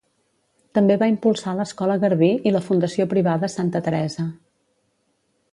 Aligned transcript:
També 0.77 0.95
va 1.01 1.09
impulsar 1.11 1.53
l'Escola 1.59 1.99
Garbí 2.05 2.31
i 2.51 2.55
la 2.57 2.63
Fundació 2.71 3.09
Privada 3.15 3.53
Santa 3.59 3.83
Teresa. 3.89 4.29